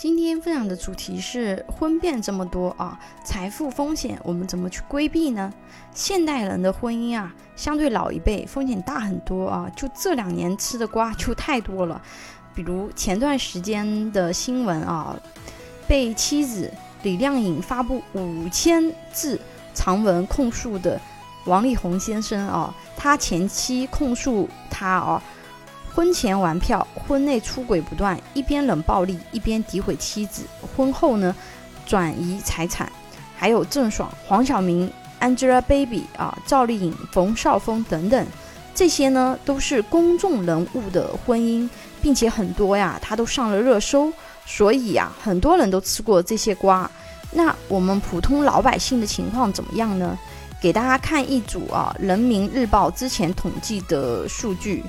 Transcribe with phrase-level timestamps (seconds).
[0.00, 5.52] 今天分享的主题是婚变这么多啊，财富风险我们怎么去规避呢？
[5.92, 9.70] 现代人的婚姻啊，相对老一辈风险大很多啊。
[9.76, 12.00] 就这两年吃的瓜就太多了，
[12.54, 15.14] 比如前段时间的新闻啊，
[15.86, 16.72] 被妻子
[17.02, 19.38] 李靓颖发布五千字
[19.74, 20.98] 长文控诉的
[21.44, 25.22] 王力宏先生啊，他前妻控诉他啊。
[25.94, 30.44] 婚前玩票，婚内出轨不断，一边冷暴力，一边诋毁妻子。
[30.76, 31.34] 婚后呢，
[31.84, 32.90] 转移财产，
[33.36, 34.90] 还有郑爽、黄晓明、
[35.20, 38.26] Angelababy 啊、赵丽颖、冯绍峰等等，
[38.74, 41.68] 这些呢都是公众人物的婚姻，
[42.00, 44.12] 并且很多呀，他都上了热搜，
[44.46, 46.88] 所以呀，很多人都吃过这些瓜。
[47.32, 50.16] 那我们普通老百姓的情况怎么样呢？
[50.60, 54.84] 给大家看一组啊，《人民日报》之前统计的数据。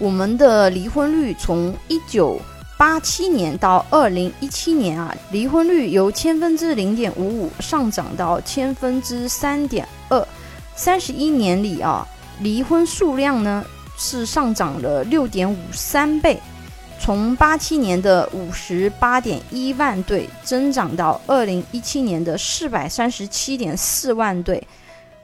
[0.00, 2.40] 我们的离婚率从一九
[2.78, 10.26] 八七年到二零一七年啊，离婚率由千分之零点五五上涨到千分之三点二，
[10.74, 12.08] 三十一年里啊，
[12.40, 13.62] 离婚数量呢
[13.98, 16.40] 是上涨了六点五三倍，
[16.98, 24.66] 从八七年的五十八点一万对增长到二零一七年的四百三十七点四万对。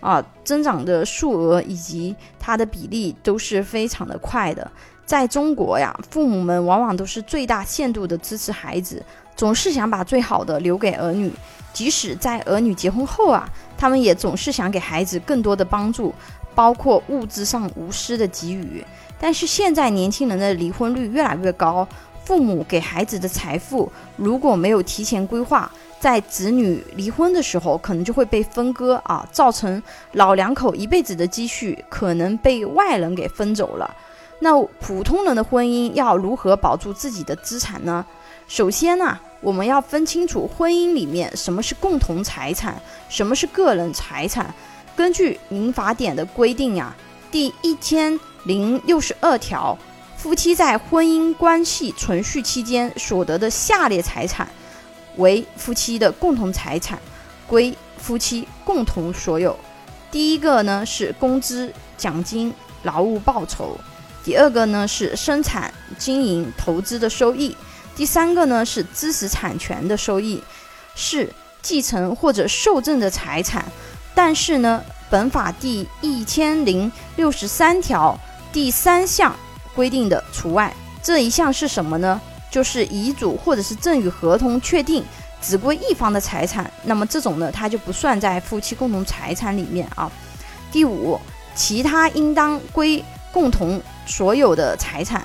[0.00, 4.70] 啊，增长的数额以及它的比例都是非常的快的。
[5.04, 9.02] 在中国呀，父母们往往都是最大限度的支持孩子，
[9.36, 11.32] 总是想把最好的留给儿女。
[11.72, 16.12] 即使在儿女结婚后啊，他们也总是想给孩子更多的帮助，
[16.54, 18.84] 包括物质上无私的给予。
[19.18, 21.86] 但是现在年轻人的离婚率越来越高，
[22.24, 25.70] 父母给孩子的财富如果没有提前规划。
[26.06, 29.82] 在子女离婚的时候，可能就会被分割啊，造成
[30.12, 33.92] 老两口一辈子的积蓄可能被外人给分走了。
[34.38, 38.06] 那普通人的婚姻要如何保住自己的资产呢？
[38.46, 44.54] 首先呢，我们要分清楚婚姻里面什么是共同财产，什么是个人财产。
[44.94, 46.94] 根据民法典的规定呀，
[47.32, 49.76] 第一千零六十二条，
[50.16, 54.48] 夫妻在婚姻关系存续期间所得的下列财产。
[55.16, 56.98] 为夫妻的共同财产，
[57.46, 59.56] 归夫妻共同所有。
[60.10, 62.52] 第一个呢是工资、奖金、
[62.84, 63.78] 劳务报酬；
[64.24, 67.54] 第二个呢是生产、经营、投资的收益；
[67.94, 70.42] 第三个呢是知识产权的收益，
[70.94, 73.64] 是继承或者受赠的财产。
[74.14, 78.18] 但是呢，本法第一千零六十三条
[78.52, 79.34] 第三项
[79.74, 80.74] 规定的除外。
[81.02, 82.20] 这一项是什么呢？
[82.56, 85.04] 就是遗嘱或者是赠与合同确定
[85.42, 90.10] 只归一方的财产，那么这种呢，它就不算在夫妻共同财产里面啊。
[90.72, 91.20] 第五，
[91.54, 95.22] 其他应当归共同所有的财产，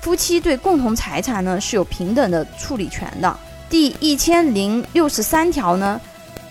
[0.00, 3.36] 夫妻对共同财产呢是有平等的处理权的。
[3.68, 6.00] 第一千零六十三条呢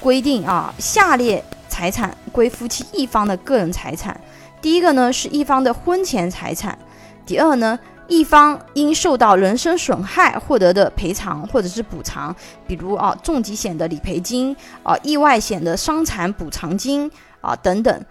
[0.01, 4.19] 规定啊，下列财产归夫妻一方的个人财产，
[4.61, 6.77] 第一个呢是一方的婚前财产，
[7.25, 7.79] 第二呢。
[8.07, 12.35] 一方因受到人身损害获得的赔偿或者是补偿，
[12.67, 17.09] 比如啊重疾险的理赔金啊意外险的伤残补偿金
[17.41, 18.05] 啊等等。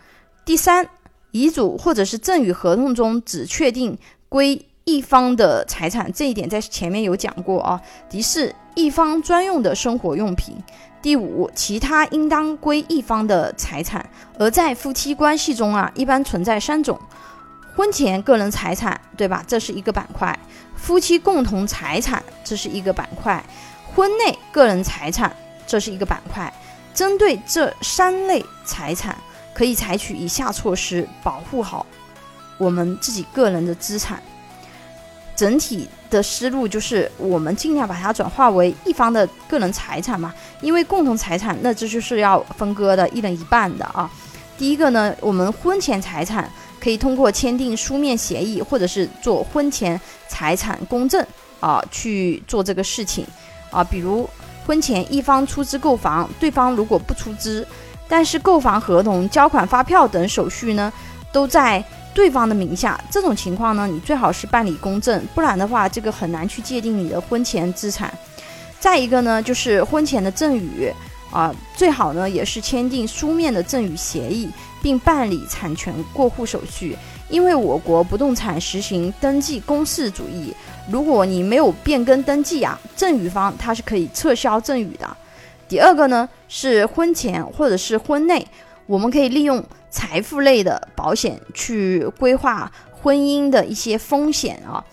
[0.44, 0.86] 第三，
[1.30, 3.97] 遗嘱或者是赠与合同中只确定
[4.28, 7.80] 归一方的财产，这一点在前面有讲过啊。
[8.09, 10.56] 第四，一方专用的生活用品。
[11.00, 14.09] 第五，其他应当归一方的财产。
[14.38, 16.98] 而在夫妻关系中啊，一般存在三种。
[17.75, 19.43] 婚前个人财产，对吧？
[19.47, 20.38] 这是一个板块。
[20.77, 23.43] 夫妻共同财产，这是一个板块。
[23.94, 25.34] 婚内个人财产，
[25.66, 26.53] 这是一个板块。
[26.93, 29.16] 针对这三类财产，
[29.55, 31.87] 可以采取以下措施保护好
[32.59, 34.22] 我们自己个人的资产。
[35.34, 44.10] 整体的思路就是，我们尽量把它转化为一方的个人财产嘛，因为共同财产那这就是要分割的，一人一半的啊。
[44.59, 46.50] 第一个呢，我们婚前财产。
[46.82, 51.25] 可以通过签订书面协议，或者是做婚前财产公证
[51.60, 53.25] 啊，去做这个事情
[53.70, 53.84] 啊。
[53.84, 54.28] 比如
[54.66, 57.65] 婚前一方出资购房，对方如果不出资，
[58.09, 60.92] 但是购房合同、交款发票等手续呢
[61.30, 68.12] 都在对方的名下，这种情况呢，你最好是办理公证，不然的话，这个很难去界定你的婚前资产。
[68.80, 70.92] 再一个呢，就是婚前的赠与。
[71.33, 74.49] 啊，最好呢也是签订书面的赠与协议，
[74.83, 76.97] 并办理产权过户手续。
[77.31, 80.53] 因为我国不动产实行登记公示主义，
[80.91, 85.17] 如果你没有变更登记啊，赠与方他是可以撤销赠与的。
[85.67, 88.47] 第二个呢是婚前或者是婚内，
[88.84, 94.84] 我们可以利用财富类的保险去规划婚姻的一些风险啊。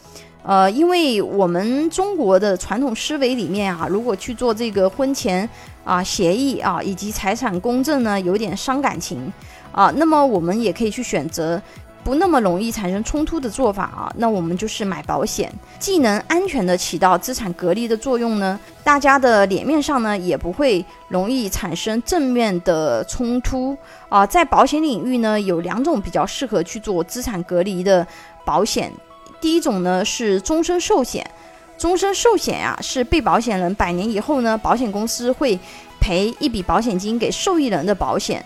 [0.41, 5.47] 呃，因为我们中国的传统思维里面啊，如果去做这个婚前
[5.83, 9.31] 啊协议啊以及财产公证呢，有点伤感情
[9.71, 9.91] 啊。
[9.97, 11.61] 那么我们也可以去选择
[12.05, 14.11] 不那么容易产生冲突的做法啊。
[14.15, 23.77] 那我们就是买保险，既能安全的起到资产隔离的作用呢，大家的脸面上呢也不会容易产生正面的冲突
[24.07, 24.25] 啊。
[24.25, 28.07] 在保险领域呢，有两种比较适合去做资产隔离的
[28.45, 28.89] 保险。
[29.41, 31.29] 第一种呢是终身寿险，
[31.77, 35.57] 终身寿险呀是被保险人百年以后呢，保险公司会
[35.99, 38.43] 赔一笔保险金给受益人的保险。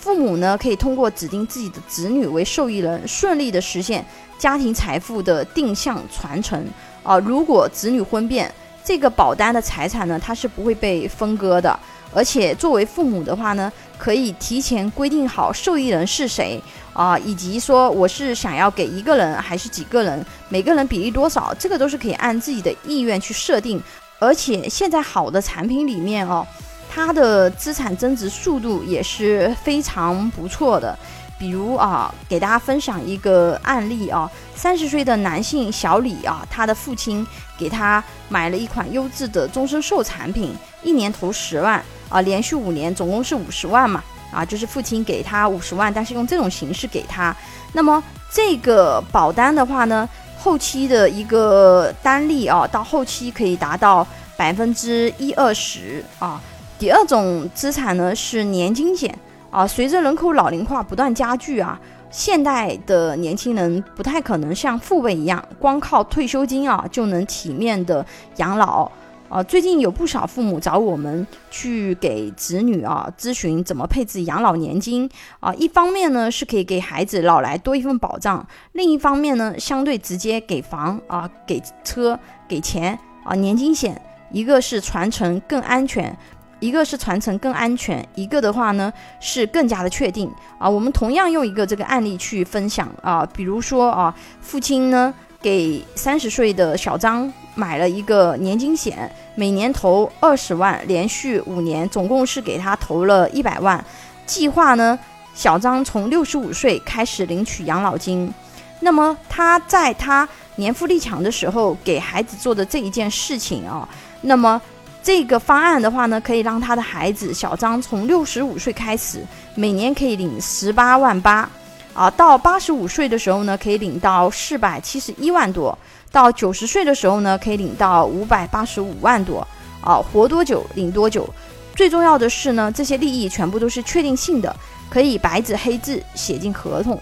[0.00, 4.04] 父母呢可以通过指定自己的子女为受益人，顺利的实现
[4.36, 6.66] 家庭财富的定向传承。
[7.04, 8.52] 啊，如果子女婚变，
[8.82, 11.78] 这个保单的财产呢它是不会被分割的，
[12.14, 16.62] 而且作为父母的话呢，可以提前规定好受益人是谁。
[16.92, 23.82] 啊，以及说我是想要给一个人还是几个人，每个人比例多少，这个都是可以按自己的意愿去设定。
[24.18, 26.46] 而且现在好的产品里面哦，
[26.90, 30.94] 它的资产增值速度也是非常不错的。
[31.38, 37.26] 比如啊，给大家分享一个案例啊，三十岁的男性小李啊，他的父亲
[37.58, 41.82] 给他买了一款优质的终身寿产品，一年投十万
[42.12, 44.02] 啊，连续五年总共是五十万嘛。
[44.30, 47.36] 啊，就是父亲给他五十万，但是用这种形式给他。
[47.74, 56.40] 那么这个保单的话呢，后期的一个单利啊，到后期可以达到百分之一二十啊。
[56.78, 59.14] 第二种资产呢是年金险
[59.50, 61.78] 啊，随着人口老龄化不断加剧啊，
[62.10, 68.02] 现代的年轻人不太可能像父辈一样，光靠退休金啊就能体面的
[68.36, 68.90] 养老。
[69.32, 75.08] 啊，最近有不少父母找我们去给子女啊咨询怎么配置养老年金
[75.40, 75.54] 啊。
[75.54, 83.34] 一方面呢是可以给孩子老来多一份保障，另一方面呢相对直接给房啊、给车、给钱啊。
[83.34, 83.98] 年金险
[84.32, 86.14] 一个是传承更安全，
[86.60, 90.68] 一个是传承更安全，一个的话呢是更加的确定啊。
[90.68, 97.32] 我们同样用一个这个案例去分享啊，比如说啊，父亲呢给三十岁的小张。
[97.54, 103.84] 买了一个年金险，每年投二十万，连续五年，总共是给他投了一百万。
[104.24, 104.98] 计划呢，
[105.34, 108.32] 小张从六十五岁开始领取养老金。
[108.80, 113.88] 那么他在他年富力强的时候给孩子做的这一件事情啊，
[114.22, 114.60] 那么
[115.02, 119.24] 这个方案的话呢，可以让他的孩子小张从六十五岁开始，
[119.54, 121.48] 每年可以领十八万八，
[121.94, 125.76] 啊，到八十五岁的时候呢，可以领到四百七十一万多。
[126.10, 129.46] 到九十岁的时候呢，可以领到五百八十五万多
[129.80, 131.28] 啊，活多久领多久。
[131.74, 134.54] 最重要的是呢，这些利益全部都是确定性的，
[134.90, 137.00] 可以白纸黑字写进合同。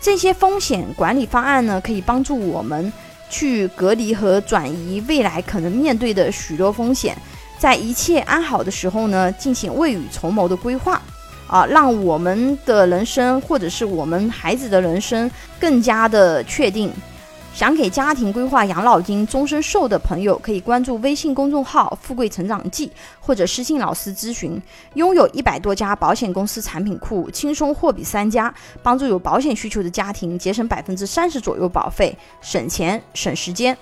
[0.00, 2.92] 这些风险管理方案呢，可以帮助我们
[3.30, 7.16] 去隔离和转移未来可能面对的许多风险，
[7.58, 11.00] 在一切安好的时候呢，进行未雨绸缪的规划
[11.52, 16.90] 啊，让我们的人生或者是我们孩子的人生更加的确定。
[17.54, 22.90] 想给家庭规划养老金终身寿的朋友，可以关注微信公众号“富贵成长记”
[23.20, 24.58] 或者私信老师咨询。
[24.94, 28.52] 拥有一百多家保险公司产品库，轻松货比三家，
[28.82, 33.76] 帮助有保险需求的家庭节省百分之三十左右保费，省钱省时间。